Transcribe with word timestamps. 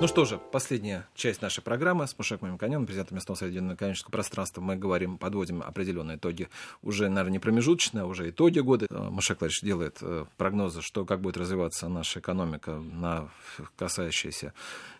Ну 0.00 0.06
что 0.06 0.24
же, 0.24 0.38
последняя 0.38 1.08
часть 1.16 1.42
нашей 1.42 1.60
программы 1.60 2.06
с 2.06 2.16
Мушек 2.16 2.40
Мамиконяном, 2.40 2.86
президентом 2.86 3.16
местного 3.16 3.36
совета 3.36 3.74
экономического 3.74 4.12
пространства. 4.12 4.60
Мы 4.60 4.76
говорим, 4.76 5.18
подводим 5.18 5.60
определенные 5.60 6.18
итоги, 6.18 6.48
уже, 6.82 7.08
наверное, 7.08 7.32
не 7.32 7.38
промежуточные, 7.40 8.02
а 8.02 8.06
уже 8.06 8.30
итоги 8.30 8.60
года. 8.60 8.86
Э, 8.88 9.08
Мушек 9.10 9.40
Владимирович 9.40 9.60
делает 9.60 9.98
э, 10.00 10.24
прогнозы, 10.36 10.82
что 10.82 11.04
как 11.04 11.20
будет 11.20 11.36
развиваться 11.36 11.88
наша 11.88 12.20
экономика, 12.20 12.74
на 12.74 13.28
касающиеся 13.74 14.54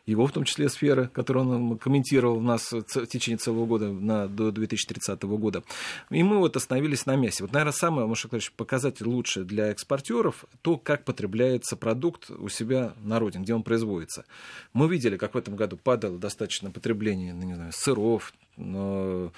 его, 0.08 0.26
в 0.26 0.32
том 0.32 0.44
числе, 0.44 0.70
сферы, 0.70 1.08
которые 1.08 1.44
он 1.44 1.78
комментировал 1.78 2.38
у 2.38 2.40
нас 2.40 2.72
в 2.72 3.06
течение 3.06 3.36
целого 3.36 3.66
года 3.66 3.92
на, 3.92 4.26
до 4.26 4.50
2030 4.50 5.22
года. 5.22 5.62
И 6.10 6.22
мы 6.22 6.38
вот 6.38 6.56
остановились 6.56 7.04
на 7.04 7.14
месте. 7.14 7.44
Вот, 7.44 7.52
наверное, 7.52 7.72
самое, 7.72 8.06
Маша 8.06 8.28
Клавич, 8.28 8.52
показатель 8.52 9.06
лучше 9.06 9.44
для 9.44 9.68
экспортеров 9.68 10.46
то, 10.62 10.78
как 10.78 11.04
потребляется 11.04 11.76
продукт 11.76 12.30
у 12.30 12.48
себя 12.48 12.94
на 13.02 13.18
родине, 13.18 13.44
где 13.44 13.54
он 13.54 13.62
производится. 13.62 14.24
Мы 14.72 14.87
видели, 14.88 15.16
как 15.16 15.34
в 15.34 15.38
этом 15.38 15.56
году 15.56 15.76
падало 15.76 16.18
достаточно 16.18 16.70
потребление, 16.70 17.34
ну, 17.34 17.44
не 17.44 17.54
знаю, 17.54 17.72
сыров, 17.72 18.32
но, 18.56 19.32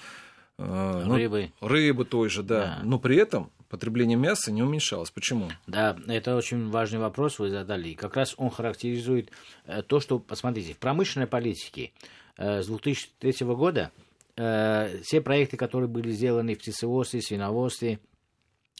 э, 0.59 1.03
ну, 1.07 1.15
рыбы. 1.15 1.53
рыбы 1.61 2.05
той 2.05 2.29
же, 2.29 2.43
да. 2.43 2.61
да. 2.61 2.81
Но 2.83 2.99
при 2.99 3.17
этом 3.17 3.51
потребление 3.69 4.17
мяса 4.17 4.51
не 4.51 4.63
уменьшалось. 4.63 5.11
Почему? 5.11 5.51
Да, 5.67 5.97
это 6.07 6.37
очень 6.37 6.71
важный 6.71 6.99
вопрос 6.99 7.39
вы 7.39 7.51
задали. 7.51 7.91
И 7.91 7.95
как 7.95 8.17
раз 8.17 8.35
он 8.37 8.51
характеризует 8.51 9.31
э, 9.67 9.83
то, 9.83 10.01
что, 10.01 10.19
посмотрите, 10.19 10.75
в 10.75 10.79
промышленной 10.79 11.27
политике 11.27 11.93
э, 12.37 12.63
с 12.63 12.67
2003 12.67 13.47
года 13.47 13.91
все 14.37 15.21
проекты, 15.21 15.59
которые 15.59 15.89
были 15.89 16.13
сделаны 16.13 16.55
в 16.55 16.61
птицеводстве, 16.61 17.21
свиноводстве, 17.21 17.99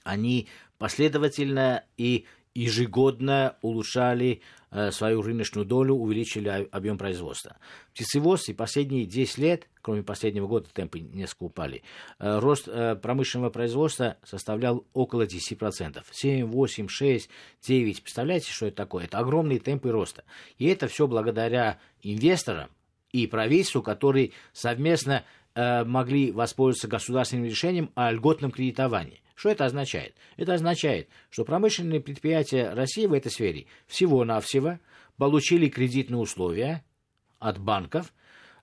они 0.05 0.49
последовательно 0.79 1.85
и 1.99 2.25
ежегодно 2.55 3.57
улучшали 3.63 4.43
э, 4.71 4.91
свою 4.91 5.23
рыночную 5.23 5.65
долю, 5.65 5.95
увеличили 5.95 6.69
объем 6.71 6.99
производства. 6.99 7.57
В 7.89 7.95
птицеводстве 7.95 8.55
последние 8.55 9.07
10 9.07 9.39
лет, 9.39 9.69
кроме 9.83 10.03
последнего 10.03 10.47
года, 10.47 10.69
темпы 10.73 11.01
несколько 11.01 11.45
упали, 11.45 11.83
э, 12.19 12.39
рост 12.39 12.67
э, 12.67 12.97
промышленного 12.97 13.51
производства 13.51 14.17
составлял 14.25 14.85
около 14.93 15.27
10%. 15.27 16.03
7, 16.11 16.47
8, 16.47 16.89
6, 16.89 17.31
9. 17.63 18.03
Представляете, 18.03 18.51
что 18.51 18.67
это 18.67 18.77
такое? 18.77 19.05
Это 19.05 19.19
огромные 19.19 19.61
темпы 19.61 19.91
роста. 19.91 20.25
И 20.59 20.67
это 20.67 20.89
все 20.89 21.07
благодаря 21.07 21.79
инвесторам 22.03 22.71
и 23.13 23.27
правительству, 23.27 23.83
которые 23.83 24.33
совместно 24.53 25.25
могли 25.55 26.33
воспользоваться 26.33 26.89
государственным 26.89 27.47
решением 27.47 27.91
о 27.95 28.13
льготном 28.13 28.51
кредитовании. 28.51 29.23
Что 29.35 29.49
это 29.49 29.65
означает? 29.65 30.15
Это 30.37 30.55
означает, 30.55 31.09
что 31.31 31.45
промышленные 31.45 32.01
предприятия 32.01 32.75
России 32.75 33.07
в 33.07 33.13
этой 33.13 33.33
сфере 33.33 33.67
всего-навсего 33.87 34.79
получили 35.17 35.69
кредитные 35.69 36.19
условия 36.19 36.85
от 37.39 37.59
банков 37.59 38.13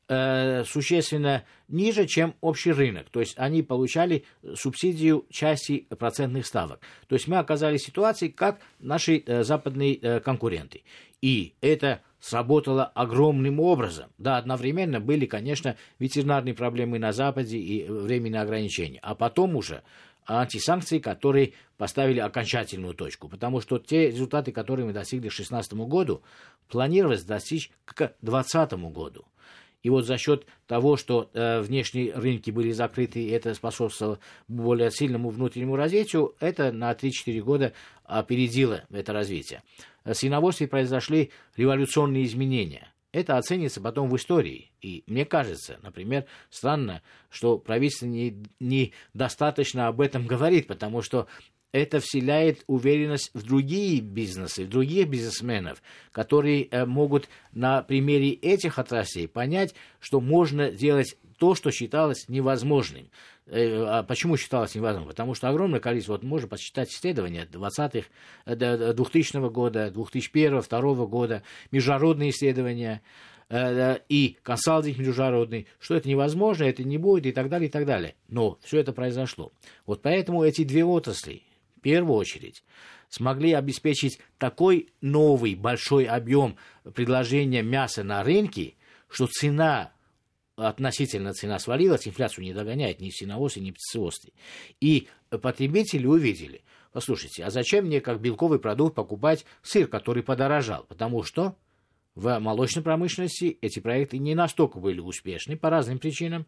э, 0.07 0.63
существенно 0.65 1.43
ниже, 1.67 2.07
чем 2.07 2.35
общий 2.41 2.71
рынок. 2.71 3.09
То 3.09 3.19
есть 3.19 3.33
они 3.37 3.63
получали 3.63 4.25
субсидию 4.55 5.25
части 5.29 5.87
процентных 5.97 6.45
ставок. 6.45 6.79
То 7.07 7.15
есть 7.15 7.27
мы 7.27 7.37
оказались 7.37 7.81
в 7.81 7.85
ситуации, 7.85 8.27
как 8.29 8.59
наши 8.79 9.23
э, 9.25 9.43
западные 9.43 9.95
э, 9.95 10.19
конкуренты. 10.19 10.83
И 11.21 11.55
это 11.61 12.01
сработало 12.19 12.85
огромным 12.85 13.59
образом. 13.59 14.09
Да, 14.17 14.37
одновременно 14.37 14.99
были, 14.99 15.25
конечно, 15.25 15.77
ветеринарные 15.99 16.53
проблемы 16.53 16.99
на 16.99 17.11
Западе 17.11 17.57
и 17.57 17.87
временные 17.87 18.41
ограничения. 18.41 18.99
А 19.01 19.15
потом 19.15 19.55
уже 19.55 19.83
антисанкции, 20.27 20.99
которые 20.99 21.53
поставили 21.77 22.19
окончательную 22.19 22.93
точку. 22.93 23.29
Потому 23.29 23.61
что 23.61 23.79
те 23.79 24.07
результаты, 24.07 24.51
которые 24.51 24.85
мы 24.85 24.93
достигли 24.93 25.29
к 25.29 25.35
2016 25.35 25.73
году, 25.73 26.21
планировалось 26.67 27.23
достичь 27.23 27.71
к 27.85 28.13
2020 28.21 28.73
году. 28.91 29.25
И 29.87 29.89
вот 29.89 30.05
за 30.05 30.17
счет 30.17 30.45
того, 30.65 30.97
что 30.97 31.29
э, 31.31 31.61
внешние 31.61 32.11
рынки 32.13 32.51
были 32.51 32.71
закрыты, 32.71 33.23
и 33.23 33.29
это 33.29 33.53
способствовало 33.53 34.19
более 34.49 34.91
сильному 34.91 35.29
внутреннему 35.29 35.77
развитию, 35.77 36.35
это 36.41 36.73
на 36.73 36.91
3-4 36.91 37.39
года 37.39 37.71
опередило 38.03 38.83
это 38.91 39.13
развитие. 39.13 39.63
В 40.03 40.13
свиноводстве 40.13 40.67
произошли 40.67 41.31
революционные 41.55 42.25
изменения– 42.25 42.91
это 43.13 43.37
оценится 43.37 43.79
потом 43.81 44.09
в 44.09 44.15
истории. 44.17 44.71
И 44.81 45.03
мне 45.07 45.25
кажется, 45.25 45.79
например, 45.81 46.25
странно, 46.49 47.01
что 47.29 47.57
правительство 47.57 48.05
не, 48.05 48.43
не 48.59 48.93
достаточно 49.13 49.87
об 49.87 50.01
этом 50.01 50.27
говорит, 50.27 50.67
потому 50.67 51.01
что 51.01 51.27
это 51.71 51.99
вселяет 51.99 52.63
уверенность 52.67 53.31
в 53.33 53.43
другие 53.43 54.01
бизнесы, 54.01 54.65
в 54.65 54.69
других 54.69 55.07
бизнесменов, 55.07 55.81
которые 56.11 56.65
э, 56.65 56.85
могут 56.85 57.27
на 57.51 57.81
примере 57.81 58.31
этих 58.31 58.79
отраслей 58.79 59.27
понять, 59.27 59.75
что 59.99 60.21
можно 60.21 60.71
делать 60.71 61.17
то, 61.37 61.55
что 61.55 61.71
считалось 61.71 62.29
невозможным. 62.29 63.09
Э, 63.47 63.83
а 63.85 64.03
почему 64.03 64.37
считалось 64.37 64.75
невозможным? 64.75 65.09
Потому 65.09 65.33
что 65.33 65.49
огромное 65.49 65.79
количество, 65.79 66.13
вот 66.13 66.23
можно 66.23 66.47
посчитать 66.47 66.89
исследования 66.89 67.47
20-х, 67.51 68.07
2000 68.45 69.35
э, 69.35 69.49
года, 69.49 69.91
2001 69.91 70.51
2002 70.51 71.05
года, 71.05 71.43
международные 71.71 72.29
исследования, 72.31 73.01
и 73.49 74.35
консалтинг 74.43 74.97
международный, 74.97 75.67
что 75.79 75.95
это 75.95 76.09
невозможно, 76.09 76.65
это 76.65 76.83
не 76.83 76.97
будет 76.97 77.27
и 77.27 77.31
так 77.31 77.47
далее, 77.47 77.69
и 77.69 77.71
так 77.71 77.85
далее. 77.85 78.15
Но 78.27 78.59
все 78.61 78.81
это 78.81 78.91
произошло. 78.91 79.53
Вот 79.85 80.01
поэтому 80.01 80.43
эти 80.43 80.65
две 80.65 80.83
отрасли, 80.83 81.43
первую 81.87 82.17
очередь, 82.17 82.65
смогли 83.07 83.53
обеспечить 83.53 84.19
такой 84.37 84.89
новый 84.99 85.55
большой 85.55 86.03
объем 86.03 86.57
предложения 86.93 87.63
мяса 87.63 88.03
на 88.03 88.25
рынке, 88.25 88.73
что 89.07 89.27
цена 89.27 89.93
относительно 90.57 91.31
цена 91.31 91.59
свалилась, 91.59 92.05
инфляцию 92.05 92.43
не 92.43 92.53
догоняет 92.53 92.99
ни 92.99 93.09
сеновоз, 93.09 93.55
ни 93.55 93.71
птицеводстве. 93.71 94.33
И 94.81 95.07
потребители 95.29 96.05
увидели, 96.05 96.61
послушайте, 96.91 97.45
а 97.45 97.51
зачем 97.51 97.85
мне 97.85 98.01
как 98.01 98.19
белковый 98.19 98.59
продукт 98.59 98.93
покупать 98.93 99.45
сыр, 99.61 99.87
который 99.87 100.23
подорожал? 100.23 100.83
Потому 100.89 101.23
что 101.23 101.55
в 102.15 102.37
молочной 102.39 102.83
промышленности 102.83 103.57
эти 103.61 103.79
проекты 103.79 104.17
не 104.17 104.35
настолько 104.35 104.79
были 104.79 104.99
успешны 104.99 105.55
по 105.55 105.69
разным 105.69 105.99
причинам. 105.99 106.47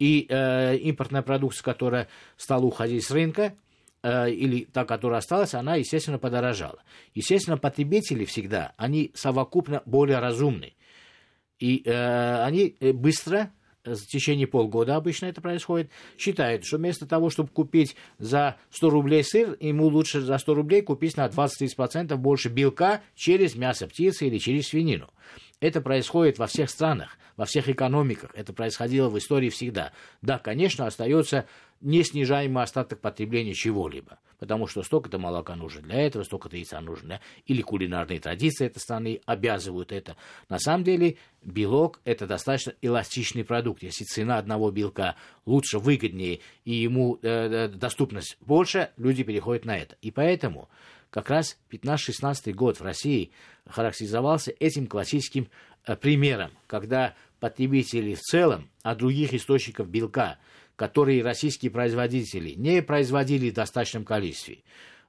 И 0.00 0.26
э, 0.28 0.76
импортная 0.78 1.22
продукция, 1.22 1.62
которая 1.62 2.08
стала 2.36 2.64
уходить 2.64 3.04
с 3.04 3.12
рынка, 3.12 3.54
э, 4.02 4.30
или 4.30 4.64
та, 4.64 4.84
которая 4.84 5.18
осталась, 5.18 5.54
она, 5.54 5.76
естественно, 5.76 6.18
подорожала. 6.18 6.82
Естественно, 7.14 7.56
потребители 7.56 8.24
всегда, 8.24 8.72
они 8.76 9.10
совокупно 9.14 9.82
более 9.86 10.18
разумны. 10.18 10.74
И 11.58 11.82
э, 11.84 12.42
они 12.42 12.76
э, 12.80 12.92
быстро 12.92 13.52
э, 13.84 13.94
в 13.94 14.06
течение 14.06 14.48
полгода 14.48 14.96
обычно 14.96 15.26
это 15.26 15.40
происходит, 15.40 15.90
считают, 16.18 16.64
что 16.64 16.78
вместо 16.78 17.06
того, 17.06 17.30
чтобы 17.30 17.50
купить 17.50 17.94
за 18.18 18.56
100 18.70 18.90
рублей 18.90 19.22
сыр, 19.22 19.56
ему 19.60 19.86
лучше 19.86 20.20
за 20.22 20.38
100 20.38 20.54
рублей 20.54 20.82
купить 20.82 21.16
на 21.16 21.26
20-30% 21.26 22.16
больше 22.16 22.48
белка 22.48 23.02
через 23.14 23.54
мясо 23.54 23.86
птицы 23.86 24.26
или 24.26 24.38
через 24.38 24.68
свинину. 24.68 25.10
Это 25.62 25.80
происходит 25.80 26.40
во 26.40 26.48
всех 26.48 26.68
странах, 26.68 27.16
во 27.36 27.44
всех 27.44 27.68
экономиках. 27.68 28.32
Это 28.34 28.52
происходило 28.52 29.08
в 29.08 29.16
истории 29.16 29.48
всегда. 29.48 29.92
Да, 30.20 30.40
конечно, 30.40 30.88
остается 30.88 31.46
неснижаемый 31.80 32.64
остаток 32.64 33.00
потребления 33.00 33.54
чего-либо. 33.54 34.18
Потому 34.40 34.66
что 34.66 34.82
столько-то 34.82 35.18
молока 35.18 35.54
нужно 35.54 35.82
для 35.82 36.00
этого, 36.00 36.24
столько-то 36.24 36.56
яйца 36.56 36.80
нужно 36.80 37.06
для... 37.06 37.20
Или 37.46 37.62
кулинарные 37.62 38.18
традиции 38.18 38.66
этой 38.66 38.80
страны 38.80 39.20
обязывают 39.24 39.92
это. 39.92 40.16
На 40.48 40.58
самом 40.58 40.82
деле 40.82 41.16
белок– 41.44 42.00
это 42.04 42.26
достаточно 42.26 42.74
эластичный 42.82 43.44
продукт. 43.44 43.84
Если 43.84 44.02
цена 44.02 44.38
одного 44.38 44.72
белка 44.72 45.14
лучше, 45.46 45.78
выгоднее, 45.78 46.40
и 46.64 46.72
ему 46.72 47.20
э, 47.22 47.28
э 47.28 47.68
доступность 47.68 48.36
больше, 48.40 48.90
люди 48.96 49.22
переходят 49.22 49.64
на 49.64 49.78
это. 49.78 49.96
И 50.02 50.10
поэтому 50.10 50.68
как 51.12 51.28
раз 51.28 51.58
15-16 51.70 52.52
год 52.54 52.80
в 52.80 52.82
России 52.82 53.32
характеризовался 53.68 54.52
этим 54.58 54.86
классическим 54.86 55.48
э, 55.84 55.94
примером, 55.94 56.52
когда 56.66 57.14
потребители 57.38 58.14
в 58.14 58.20
целом 58.20 58.70
от 58.82 58.98
других 58.98 59.34
источников 59.34 59.88
белка, 59.88 60.38
которые 60.74 61.22
российские 61.22 61.70
производители 61.70 62.54
не 62.54 62.80
производили 62.82 63.50
в 63.50 63.54
достаточном 63.54 64.06
количестве, 64.06 64.62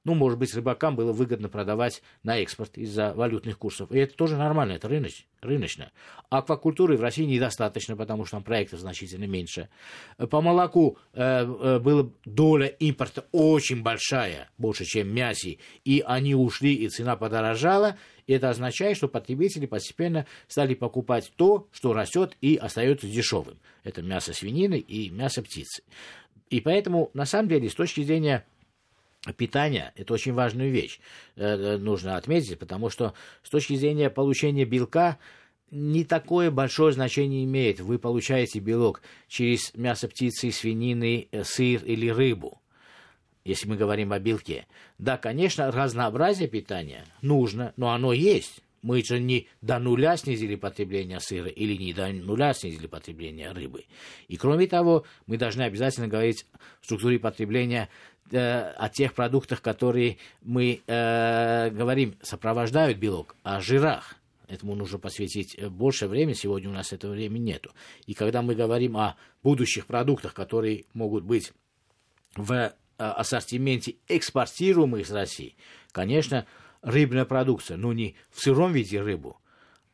ну, 0.04 0.16
может 0.16 0.38
быть, 0.38 0.54
рыбакам 0.54 0.96
было 0.96 1.14
выгодно 1.14 1.48
продавать 1.48 2.02
на 2.24 2.38
экспорт 2.40 2.78
из-за 2.78 3.14
валютных 3.14 3.58
курсов. 3.58 3.92
И 3.92 3.98
это 3.98 4.16
тоже 4.16 4.36
нормально, 4.36 4.74
это 4.74 4.90
рыноч, 4.90 5.26
рыночно. 5.42 5.92
Аквакультуры 6.30 6.98
в 6.98 7.02
России 7.02 7.24
недостаточно, 7.24 7.96
потому 7.96 8.26
что 8.26 8.38
там 8.38 8.44
проектов 8.44 8.82
значительно 8.82 9.26
меньше. 9.26 9.70
По 10.18 10.42
молоку 10.42 10.98
э, 11.14 11.22
э, 11.22 11.80
была 11.80 12.10
доля 12.26 12.68
импорта 12.68 13.26
очень 13.32 13.82
большая, 13.82 14.50
больше, 14.58 14.84
чем 14.84 15.14
мясе, 15.14 15.60
и 15.86 16.04
они 16.06 16.36
ушли, 16.36 16.74
и 16.74 16.90
цена 16.90 17.16
подорожала. 17.16 17.98
И 18.28 18.34
это 18.34 18.50
означает, 18.50 18.98
что 18.98 19.08
потребители 19.08 19.66
постепенно 19.66 20.26
стали 20.48 20.74
покупать 20.74 21.32
то, 21.36 21.68
что 21.72 21.94
растет 21.94 22.38
и 22.42 22.56
остается 22.56 23.08
дешевым. 23.08 23.58
Это 23.84 24.02
мясо 24.02 24.34
свинины 24.34 24.80
и 24.80 25.10
мясо 25.10 25.42
птицы. 25.42 25.84
И 26.50 26.62
поэтому, 26.62 27.10
на 27.14 27.26
самом 27.26 27.50
деле, 27.50 27.70
с 27.70 27.74
точки 27.74 28.04
зрения 28.04 28.46
питания– 29.38 29.94
это 29.96 30.14
очень 30.14 30.34
важная 30.34 30.70
вещь, 30.70 31.00
э, 31.36 31.78
нужно 31.78 32.18
отметить, 32.18 32.60
потому 32.60 32.90
что 32.90 33.14
с 33.44 33.50
точки 33.50 33.76
зрения 33.76 34.10
получения 34.10 34.66
белка 34.66 35.18
не 35.72 36.04
такое 36.04 36.52
большое 36.52 36.94
значение 36.94 37.46
имеет. 37.46 37.80
Вы 37.80 37.98
получаете 37.98 38.60
белок 38.60 39.02
через 39.28 39.74
мясо 39.76 40.08
птицы, 40.08 40.52
свинины, 40.52 41.30
сыр 41.44 41.84
или 41.84 42.10
рыбу 42.10 42.60
если 43.46 43.68
мы 43.68 43.76
говорим 43.76 44.14
о 44.14 44.20
белке. 44.20 44.68
Да, 44.98 45.18
конечно, 45.18 45.72
разнообразие 45.72 46.48
питания 46.48 47.06
нужно, 47.22 47.74
но 47.78 47.92
оно 47.92 48.14
есть. 48.14 48.62
Мы 48.82 49.02
же 49.02 49.18
не 49.20 49.48
до 49.62 49.80
нуля 49.80 50.18
снизили 50.18 50.56
потребление 50.56 51.22
сыра 51.22 51.48
или 51.48 51.82
не 51.82 51.94
до 51.94 52.10
нуля 52.10 52.54
снизили 52.54 52.88
потребление 52.88 53.52
рыбы. 53.52 53.86
И 54.28 54.36
кроме 54.36 54.68
того, 54.68 55.06
мы 55.26 55.38
должны 55.38 55.62
обязательно 55.62 56.10
говорить 56.10 56.46
в 56.82 56.86
структуре 56.86 57.18
потребления 57.18 57.88
э, 57.88 57.88
о 58.32 58.90
тех 58.90 59.14
продуктах, 59.14 59.62
которые 59.62 60.18
мы 60.42 60.82
э, 60.88 61.70
говорим, 61.70 62.16
сопровождают 62.22 62.98
белок, 62.98 63.36
о 63.44 63.62
жирах. 63.62 64.16
Этому 64.48 64.76
нужно 64.76 65.00
посвятить 65.00 65.58
больше 65.70 66.08
времени, 66.08 66.34
сегодня 66.34 66.70
у 66.70 66.74
нас 66.74 66.94
этого 66.94 67.12
времени 67.12 67.52
нету. 67.52 67.72
И 68.06 68.14
когда 68.14 68.42
мы 68.42 68.56
говорим 68.56 68.98
о 68.98 69.16
будущих 69.42 69.86
продуктах, 69.86 70.34
которые 70.34 70.86
могут 70.94 71.24
быть 71.24 71.54
в 72.36 72.74
Э, 73.00 73.06
ассортименте 73.06 73.96
экспортируемых 74.08 75.02
из 75.02 75.12
России, 75.12 75.56
конечно, 75.92 76.46
рыбная 76.84 77.26
продукция, 77.26 77.76
но 77.76 77.92
не 77.92 78.16
в 78.30 78.40
сыром 78.40 78.72
виде 78.72 79.02
рыбу, 79.02 79.42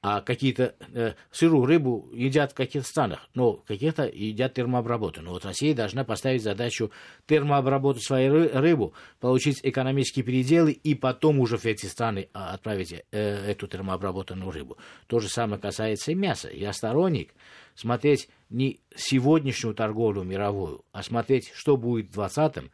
а 0.01 0.21
какие-то 0.21 0.75
э, 0.93 1.13
сырую 1.29 1.65
рыбу 1.65 2.09
едят 2.13 2.51
в 2.51 2.55
каких-то 2.55 2.87
странах, 2.87 3.27
но 3.33 3.53
каких-то 3.53 4.07
едят 4.07 4.53
термообработанную. 4.53 5.33
Вот 5.33 5.43
Россия 5.43 5.75
должна 5.75 6.05
поставить 6.05 6.41
задачу 6.41 6.91
термообработать 7.27 8.03
свою 8.03 8.49
рыбу, 8.53 8.93
получить 9.19 9.59
экономические 9.61 10.23
переделы 10.23 10.71
и 10.71 10.95
потом 10.95 11.39
уже 11.39 11.57
в 11.57 11.65
эти 11.65 11.87
страны 11.87 12.29
а, 12.33 12.53
отправить 12.53 12.93
э, 12.93 13.01
эту 13.11 13.67
термообработанную 13.67 14.51
рыбу. 14.51 14.77
То 15.07 15.19
же 15.19 15.27
самое 15.27 15.61
касается 15.61 16.11
и 16.11 16.15
мяса. 16.15 16.49
Я 16.49 16.71
сторонник 16.71 17.33
смотреть 17.75 18.29
не 18.49 18.79
сегодняшнюю 18.95 19.75
торговлю 19.75 20.23
мировую, 20.23 20.85
а 20.93 21.03
смотреть, 21.03 21.51
что 21.53 21.75
будет 21.75 22.15
в 22.15 22.19
20-м, 22.19 22.71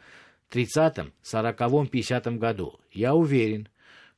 30-м, 0.51 1.11
40-м, 1.23 1.89
50-м 1.91 2.37
году. 2.37 2.79
Я 2.91 3.15
уверен, 3.15 3.67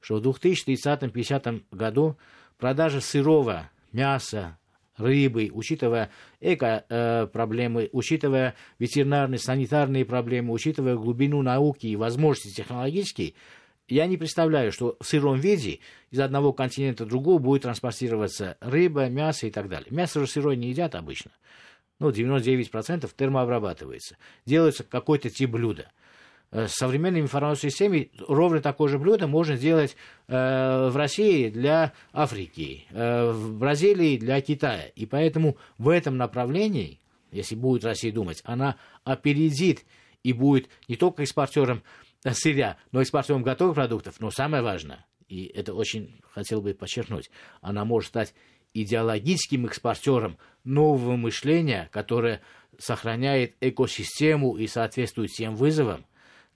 что 0.01 0.17
в 0.17 0.21
2030-50 0.21 1.63
году 1.71 2.17
продажа 2.57 3.01
сырого 3.01 3.69
мяса, 3.91 4.57
рыбы, 4.97 5.49
учитывая 5.53 6.09
эко-проблемы, 6.39 7.83
э, 7.83 7.89
учитывая 7.91 8.55
ветеринарные, 8.79 9.39
санитарные 9.39 10.05
проблемы, 10.05 10.53
учитывая 10.53 10.95
глубину 10.95 11.41
науки 11.41 11.87
и 11.87 11.95
возможности 11.95 12.57
технологические, 12.57 13.33
я 13.87 14.05
не 14.05 14.17
представляю, 14.17 14.71
что 14.71 14.97
в 14.99 15.05
сыром 15.05 15.39
виде 15.39 15.79
из 16.11 16.19
одного 16.19 16.51
континента 16.51 17.05
в 17.05 17.07
другого 17.07 17.39
будет 17.39 17.61
транспортироваться 17.61 18.57
рыба, 18.59 19.07
мясо 19.07 19.47
и 19.47 19.51
так 19.51 19.69
далее. 19.69 19.87
Мясо 19.91 20.19
же 20.19 20.27
сырое 20.27 20.57
не 20.57 20.69
едят 20.69 20.93
обычно. 20.95 21.31
Ну, 21.99 22.09
99% 22.09 23.09
термообрабатывается. 23.15 24.17
Делается 24.45 24.83
какой-то 24.83 25.29
тип 25.29 25.51
блюда. 25.51 25.91
Э, 26.49 26.67
современными 26.69 27.23
информационными 27.23 27.71
системами 27.71 28.11
ровно 28.25 28.61
такое 28.61 28.87
же 28.87 28.97
блюдо 28.97 29.27
можно 29.27 29.57
сделать 29.57 29.97
э, 30.27 30.89
в 30.89 30.95
России 30.95 31.49
для 31.49 31.91
Африки, 32.13 32.85
э, 32.91 33.31
в 33.31 33.57
Бразилии 33.57 34.17
для 34.17 34.39
Китая. 34.39 34.85
И 34.95 35.05
поэтому 35.05 35.57
в 35.77 35.89
этом 35.89 36.15
направлении, 36.15 37.01
если 37.31 37.55
будет 37.55 37.83
Россия 37.83 38.13
думать, 38.13 38.41
она 38.45 38.77
опередит 39.03 39.83
и 40.23 40.31
будет 40.31 40.69
не 40.87 40.95
только 40.95 41.23
экспортером 41.23 41.83
сырья, 42.23 42.77
но 42.93 43.01
и 43.01 43.03
экспортером 43.03 43.43
готовых 43.43 43.75
продуктов. 43.75 44.21
Но 44.21 44.31
самое 44.31 44.63
важное, 44.63 45.05
и 45.27 45.45
это 45.47 45.73
очень 45.73 46.21
хотел 46.31 46.61
бы 46.61 46.73
подчеркнуть, 46.73 47.29
она 47.59 47.83
может 47.83 48.07
стать 48.07 48.33
идеологическим 48.73 49.65
экспортером 49.65 50.37
нового 50.63 51.17
мышления, 51.17 51.89
которое 51.91 52.41
сохраняет 52.77 53.55
экосистему 53.59 54.55
и 54.55 54.67
соответствует 54.67 55.31
тем 55.31 55.55
вызовам, 55.55 56.05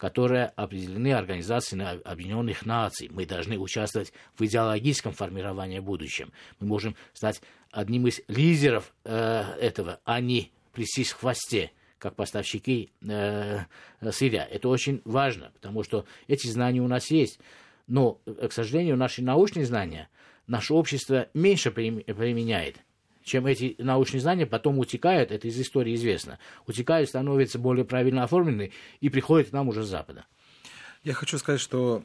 которые 0.02 0.46
определены 0.56 1.14
Организацией 1.14 2.02
Объединенных 2.04 2.66
Наций. 2.66 3.08
Мы 3.12 3.28
должны 3.28 3.60
участвовать 3.60 4.12
в 4.36 4.44
идеологическом 4.44 5.14
формировании 5.14 5.78
будущего. 5.78 6.30
Мы 6.60 6.66
можем 6.66 6.96
стать 7.14 7.40
одним 7.70 8.08
из 8.08 8.20
лидеров 8.28 8.96
э, 9.04 9.44
этого, 9.62 10.00
а 10.04 10.20
не 10.20 10.52
присесть 10.74 11.12
в 11.12 11.20
хвосте 11.20 11.70
как 12.00 12.16
поставщики 12.16 12.92
э, 13.08 13.60
сырья. 14.10 14.44
Это 14.50 14.70
очень 14.70 15.04
важно, 15.06 15.52
потому 15.54 15.84
что 15.84 16.06
эти 16.26 16.48
знания 16.48 16.82
у 16.82 16.88
нас 16.88 17.12
есть. 17.12 17.40
Но, 17.86 18.20
э, 18.26 18.48
к 18.48 18.54
сожалению, 18.54 18.98
наши 18.98 19.22
научные 19.22 19.68
знания 19.68 20.10
наше 20.48 20.74
общество 20.74 21.28
меньше 21.36 21.70
применяет 21.70 22.78
чем 23.24 23.46
эти 23.46 23.76
научные 23.78 24.22
знания 24.22 24.46
потом 24.46 24.80
утекают, 24.80 25.32
это 25.32 25.48
из 25.48 25.60
истории 25.60 25.96
известно, 25.96 26.40
утекают, 26.68 27.10
становятся 27.10 27.60
более 27.60 27.86
правильно 27.86 28.24
оформлены 28.24 28.72
и 29.00 29.10
приходят 29.10 29.50
к 29.50 29.54
нам 29.54 29.70
уже 29.70 29.84
с 29.84 29.88
Запада. 29.88 30.26
Я 31.04 31.14
хочу 31.14 31.38
сказать, 31.38 31.62
что 31.62 32.04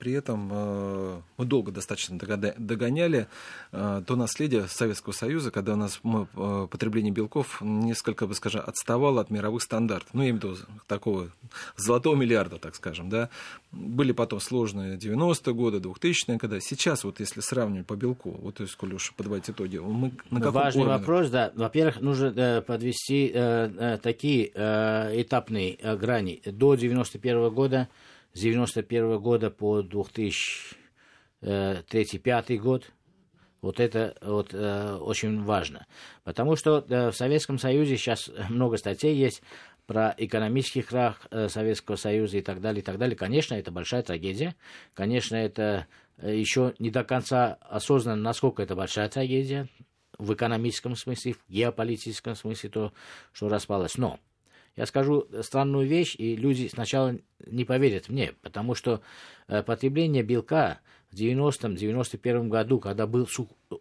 при 0.00 0.12
этом 0.14 0.48
э, 0.50 1.20
мы 1.36 1.44
долго 1.44 1.70
достаточно 1.70 2.18
догоняли 2.18 3.28
э, 3.70 4.02
то 4.06 4.16
наследие 4.16 4.66
Советского 4.66 5.12
Союза, 5.12 5.50
когда 5.50 5.74
у 5.74 5.76
нас 5.76 6.00
э, 6.02 6.66
потребление 6.70 7.12
белков 7.12 7.60
несколько, 7.60 8.26
бы 8.26 8.34
скажем, 8.34 8.62
отставало 8.66 9.20
от 9.20 9.30
мировых 9.30 9.62
стандартов. 9.62 10.08
Ну, 10.14 10.22
я 10.22 10.30
имею 10.30 10.40
в 10.40 10.44
виду 10.44 10.56
такого 10.86 11.28
золотого 11.76 12.16
миллиарда, 12.16 12.56
так 12.56 12.74
скажем, 12.76 13.10
да. 13.10 13.28
Были 13.72 14.12
потом 14.12 14.40
сложные 14.40 14.96
90-е 14.96 15.54
годы, 15.54 15.78
2000-е, 15.78 16.38
когда 16.38 16.60
сейчас, 16.60 17.04
вот 17.04 17.20
если 17.20 17.40
сравнивать 17.40 17.86
по 17.86 17.94
белку, 17.94 18.30
вот 18.30 18.54
то 18.54 18.62
есть, 18.62 18.76
коли 18.76 18.94
уж 18.94 19.12
подводить 19.12 19.50
итоги, 19.50 19.76
мы 19.76 20.12
на 20.30 20.40
каком 20.40 20.62
Важный 20.62 20.82
уровне? 20.82 20.98
вопрос, 20.98 21.28
да. 21.28 21.52
Во-первых, 21.54 22.00
нужно 22.00 22.64
подвести 22.66 23.28
такие 24.02 24.46
этапные 24.46 25.76
грани. 25.96 26.40
До 26.46 26.74
91 26.74 27.50
года 27.50 27.88
с 28.32 28.40
91 28.40 29.18
года 29.18 29.50
по 29.50 29.80
2003-2005 29.80 32.58
год. 32.58 32.90
Вот 33.60 33.78
это 33.78 34.16
вот, 34.22 34.54
э, 34.54 34.94
очень 34.94 35.42
важно. 35.42 35.86
Потому 36.24 36.56
что 36.56 36.82
э, 36.88 37.10
в 37.10 37.16
Советском 37.16 37.58
Союзе 37.58 37.98
сейчас 37.98 38.30
много 38.48 38.78
статей 38.78 39.14
есть 39.14 39.42
про 39.90 40.14
экономический 40.16 40.82
крах 40.82 41.26
э, 41.32 41.48
Советского 41.48 41.96
Союза 41.96 42.38
и 42.38 42.42
так 42.42 42.60
далее, 42.60 42.80
и 42.80 42.84
так 42.84 42.96
далее. 42.96 43.16
Конечно, 43.16 43.54
это 43.54 43.72
большая 43.72 44.02
трагедия. 44.02 44.54
Конечно, 44.94 45.34
это 45.34 45.88
э, 46.16 46.36
еще 46.36 46.74
не 46.78 46.90
до 46.90 47.02
конца 47.02 47.58
осознанно, 47.60 48.22
насколько 48.22 48.62
это 48.62 48.76
большая 48.76 49.08
трагедия 49.08 49.66
в 50.16 50.32
экономическом 50.32 50.94
смысле, 50.94 51.32
в 51.32 51.50
геополитическом 51.50 52.36
смысле, 52.36 52.70
то, 52.70 52.92
что 53.32 53.48
распалось. 53.48 53.98
Но 53.98 54.20
я 54.80 54.86
скажу 54.86 55.28
странную 55.42 55.86
вещь, 55.86 56.14
и 56.16 56.36
люди 56.36 56.66
сначала 56.72 57.14
не 57.46 57.66
поверят 57.66 58.08
мне, 58.08 58.32
потому 58.40 58.74
что 58.74 59.02
э, 59.46 59.62
потребление 59.62 60.22
белка 60.22 60.80
в 61.10 61.16
90-91 61.16 62.48
году, 62.48 62.80
когда 62.80 63.06
был 63.06 63.28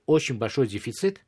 очень 0.05 0.37
большой 0.37 0.67
дефицит, 0.67 1.21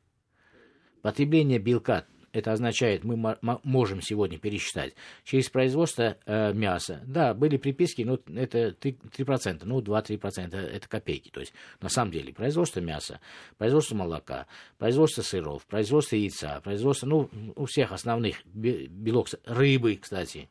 потребление 1.00 1.58
белка 1.58 2.04
это 2.32 2.52
означает, 2.52 3.04
мы 3.04 3.36
можем 3.62 4.00
сегодня 4.00 4.38
пересчитать, 4.38 4.94
через 5.24 5.48
производство 5.50 6.16
э, 6.26 6.52
мяса. 6.52 7.00
Да, 7.06 7.34
были 7.34 7.56
приписки, 7.56 8.02
но 8.02 8.18
это 8.34 8.68
3%, 8.68 8.96
3% 9.16 9.62
ну 9.64 9.80
2-3% 9.80 10.56
это 10.56 10.88
копейки. 10.88 11.30
То 11.30 11.40
есть 11.40 11.52
на 11.80 11.88
самом 11.88 12.12
деле 12.12 12.32
производство 12.32 12.80
мяса, 12.80 13.20
производство 13.58 13.94
молока, 13.94 14.46
производство 14.78 15.22
сыров, 15.22 15.64
производство 15.66 16.16
яйца, 16.16 16.60
производство, 16.62 17.06
ну, 17.06 17.30
у 17.56 17.66
всех 17.66 17.92
основных 17.92 18.44
белок, 18.46 19.28
рыбы, 19.44 19.96
кстати, 19.96 20.48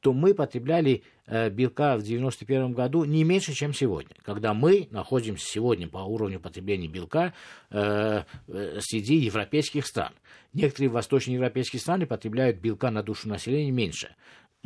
то 0.00 0.12
мы 0.12 0.34
потребляли 0.34 1.02
э, 1.26 1.50
белка 1.50 1.96
в 1.96 2.02
1991 2.02 2.72
году 2.72 3.04
не 3.04 3.24
меньше, 3.24 3.52
чем 3.52 3.72
сегодня. 3.72 4.14
Когда 4.22 4.54
мы 4.54 4.88
находимся 4.90 5.46
сегодня 5.46 5.88
по 5.88 5.98
уровню 5.98 6.40
потребления 6.40 6.88
белка 6.88 7.32
э, 7.70 8.22
э, 8.48 8.78
среди 8.80 9.16
европейских 9.16 9.86
стран. 9.86 10.12
Некоторые 10.52 10.90
восточноевропейские 10.90 11.80
страны 11.80 12.06
потребляют 12.06 12.58
белка 12.58 12.90
на 12.90 13.02
душу 13.02 13.28
населения 13.28 13.70
меньше 13.70 14.14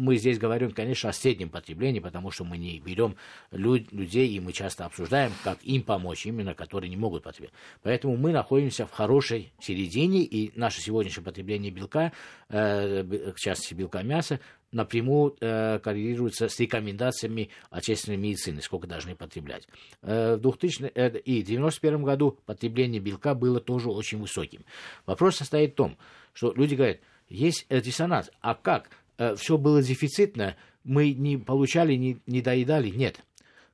мы 0.01 0.17
здесь 0.17 0.39
говорим, 0.39 0.73
конечно, 0.73 1.11
о 1.11 1.13
среднем 1.13 1.51
потреблении, 1.51 2.01
потому 2.01 2.31
что 2.31 2.45
мы 2.45 2.57
не 2.57 2.81
берем 2.81 3.17
люд, 3.51 3.93
людей, 3.93 4.29
и 4.29 4.41
мы 4.41 4.53
часто 4.53 4.87
обсуждаем, 4.87 5.33
как 5.45 5.63
им 5.63 5.83
помочь, 5.83 6.27
именно 6.27 6.55
которые 6.55 6.91
не 6.91 6.97
могут 6.97 7.23
потреблять. 7.23 7.53
Поэтому 7.83 8.17
мы 8.17 8.33
находимся 8.33 8.87
в 8.87 8.91
хорошей 8.91 9.53
середине, 9.61 10.23
и 10.23 10.53
наше 10.59 10.81
сегодняшнее 10.81 11.25
потребление 11.25 11.71
белка, 11.71 12.13
э, 12.49 13.03
в 13.03 13.39
частности 13.39 13.75
белка 13.75 14.03
мяса, 14.03 14.41
напрямую 14.73 15.37
э, 15.41 15.79
коррелируется 15.81 16.49
с 16.49 16.59
рекомендациями 16.61 17.51
отечественной 17.71 18.17
медицины, 18.17 18.63
сколько 18.63 18.87
должны 18.87 19.15
потреблять. 19.15 19.67
Э, 20.03 20.37
в 20.37 20.41
2000 20.41 20.93
э, 20.95 21.09
и 21.19 21.43
1991 21.43 22.03
году 22.03 22.39
потребление 22.47 23.01
белка 23.01 23.35
было 23.35 23.61
тоже 23.61 23.91
очень 23.91 24.19
высоким. 24.19 24.65
Вопрос 25.07 25.37
состоит 25.37 25.73
в 25.73 25.77
том, 25.77 25.99
что 26.33 26.53
люди 26.53 26.75
говорят, 26.75 26.99
есть 27.29 27.67
диссонанс, 27.69 28.31
а 28.41 28.55
как 28.55 28.91
э, 29.21 29.37
все 29.37 29.59
было 29.59 29.83
дефицитно, 29.83 30.57
мы 30.83 31.13
не 31.13 31.37
получали, 31.37 31.95
не, 31.95 32.19
не 32.27 32.41
доедали, 32.41 32.89
нет. 32.89 33.21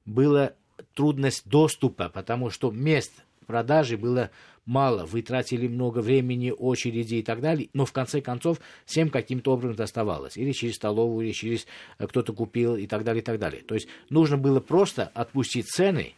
Была 0.04 0.52
трудность 0.94 1.48
доступа, 1.48 2.08
потому 2.08 2.50
что 2.50 2.70
мест 2.70 3.12
продажи 3.46 3.96
было 3.96 4.30
мало, 4.64 5.06
вы 5.06 5.22
тратили 5.22 5.68
много 5.68 6.00
времени, 6.00 6.50
очереди 6.50 7.16
и 7.16 7.22
так 7.22 7.40
далее, 7.40 7.70
но 7.72 7.86
в 7.86 7.92
конце 7.92 8.20
концов 8.20 8.60
всем 8.84 9.08
каким-то 9.08 9.52
образом 9.52 9.76
доставалось. 9.76 10.36
Или 10.36 10.52
через 10.52 10.74
столовую, 10.74 11.26
или 11.26 11.32
через 11.32 11.66
э, 11.98 12.06
кто-то 12.06 12.32
купил 12.32 12.76
и 12.76 12.86
так 12.86 13.04
далее, 13.04 13.22
и 13.22 13.24
так 13.24 13.38
далее. 13.38 13.62
То 13.62 13.74
есть 13.74 13.88
нужно 14.10 14.36
было 14.36 14.60
просто 14.60 15.10
отпустить 15.14 15.66
цены, 15.68 16.14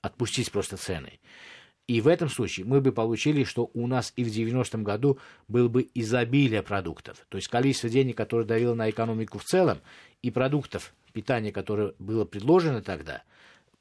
отпустить 0.00 0.50
просто 0.50 0.76
цены. 0.76 1.18
И 1.90 2.00
в 2.00 2.06
этом 2.06 2.28
случае 2.28 2.66
мы 2.66 2.80
бы 2.80 2.92
получили, 2.92 3.42
что 3.42 3.68
у 3.74 3.88
нас 3.88 4.12
и 4.14 4.22
в 4.22 4.28
90-м 4.28 4.84
году 4.84 5.18
было 5.48 5.66
бы 5.66 5.88
изобилие 5.92 6.62
продуктов. 6.62 7.26
То 7.28 7.36
есть 7.36 7.48
количество 7.48 7.88
денег, 7.88 8.16
которое 8.16 8.44
давило 8.44 8.74
на 8.74 8.88
экономику 8.88 9.38
в 9.38 9.44
целом, 9.44 9.80
и 10.22 10.30
продуктов 10.30 10.94
питания, 11.12 11.50
которое 11.50 11.94
было 11.98 12.24
предложено 12.24 12.80
тогда, 12.80 13.24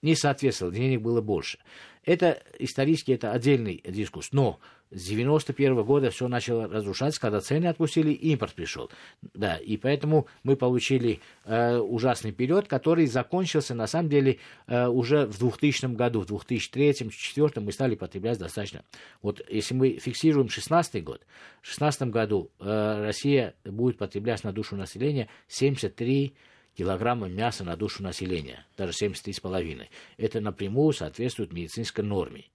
не 0.02 0.16
соответствовало, 0.16 0.74
денег 0.74 1.02
было 1.02 1.22
больше. 1.22 1.60
Это 2.04 2.42
исторически 2.58 3.12
это 3.12 3.32
отдельный 3.32 3.84
дискурс. 3.88 4.30
Но 4.32 4.60
с 4.92 5.04
91 5.06 5.84
года 5.84 6.10
все 6.10 6.28
начало 6.28 6.68
разрушаться, 6.68 7.22
когда 7.22 7.42
цены 7.42 7.68
отпустили, 7.68 8.12
импорт 8.12 8.54
пришел. 8.54 8.90
Да, 9.34 9.58
и 9.58 9.78
поэтому 9.78 10.28
мы 10.44 10.56
получили 10.56 11.20
э, 11.46 11.78
ужасный 11.78 12.32
период, 12.32 12.68
который 12.68 13.06
закончился, 13.06 13.76
на 13.76 13.88
самом 13.88 14.10
деле, 14.10 14.40
э, 14.68 14.88
уже 14.88 15.26
в 15.28 15.38
2000 15.38 15.96
году, 15.96 16.22
в 16.22 16.32
2003-2004 16.32 17.60
мы 17.60 17.72
стали 17.72 17.96
потреблять 17.96 18.40
достаточно. 18.40 18.84
Вот 19.22 19.42
если 19.50 19.76
мы 19.76 20.00
фиксируем 20.00 20.50
16 20.50 21.04
год, 21.04 21.22
в 21.62 21.68
16 21.68 22.10
году 22.10 22.52
э, 22.60 23.04
Россия 23.06 23.54
будет 23.66 23.98
потреблять 23.98 24.44
на 24.44 24.52
душу 24.52 24.76
населения 24.76 25.30
73 25.48 26.34
килограмма 26.80 27.28
мяса 27.28 27.66
на 27.66 27.76
душу 27.76 28.04
населения, 28.04 28.66
даже 28.78 28.94
73,5. 28.94 29.88
Это 30.16 30.40
напрямую 30.40 30.94
соответствует 30.94 31.52
медицинской 31.52 32.06
норме. 32.06 32.46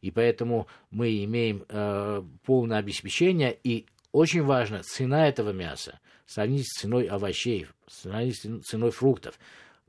И 0.00 0.10
поэтому 0.10 0.68
мы 0.90 1.22
имеем 1.24 1.66
э, 1.68 2.22
полное 2.46 2.78
обеспечение, 2.78 3.54
и 3.62 3.84
очень 4.10 4.42
важно, 4.42 4.82
цена 4.82 5.28
этого 5.28 5.50
мяса 5.50 6.00
сравнить 6.24 6.66
с 6.66 6.80
ценой 6.80 7.04
овощей, 7.04 7.66
сравнить 7.86 8.38
с 8.38 8.60
ценой 8.62 8.90
фруктов 8.90 9.38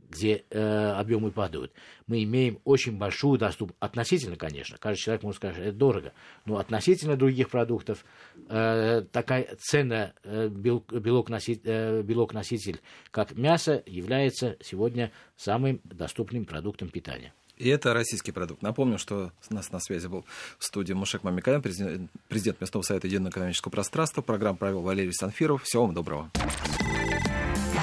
где 0.09 0.45
э, 0.49 0.91
объемы 0.91 1.31
падают, 1.31 1.71
мы 2.07 2.23
имеем 2.23 2.59
очень 2.63 2.97
большую 2.97 3.39
доступность, 3.39 3.77
относительно, 3.79 4.35
конечно, 4.35 4.77
каждый 4.77 5.01
человек 5.01 5.23
может 5.23 5.37
сказать, 5.37 5.57
это 5.57 5.71
дорого, 5.71 6.13
но 6.45 6.57
относительно 6.57 7.15
других 7.15 7.49
продуктов 7.49 8.05
э, 8.49 9.03
такая 9.11 9.55
цена 9.59 10.13
э, 10.23 10.49
белок, 10.49 10.91
белок, 10.93 11.29
носитель, 11.29 11.61
э, 11.65 12.01
белок 12.01 12.33
носитель, 12.33 12.81
как 13.11 13.35
мясо, 13.35 13.83
является 13.85 14.57
сегодня 14.61 15.11
самым 15.35 15.81
доступным 15.83 16.45
продуктом 16.45 16.89
питания. 16.89 17.33
И 17.57 17.69
это 17.69 17.93
российский 17.93 18.31
продукт. 18.31 18.61
Напомню, 18.61 18.97
что 18.97 19.31
у 19.49 19.53
нас 19.53 19.71
на 19.71 19.79
связи 19.79 20.07
был 20.07 20.25
в 20.59 20.65
студии 20.65 20.93
Мушек 20.93 21.23
Мамикаян, 21.23 21.61
президент, 21.61 22.11
президент 22.27 22.59
Местного 22.59 22.83
совета 22.83 23.07
Единого 23.07 23.29
экономического 23.29 23.71
пространства. 23.71 24.21
Программу 24.21 24.57
провел 24.57 24.81
Валерий 24.81 25.13
Санфиров. 25.13 25.63
Всего 25.63 25.85
вам 25.85 25.95
доброго. 25.95 26.31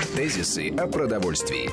Тезисы 0.06 0.68
о 0.76 0.87
продовольствии. 0.87 1.71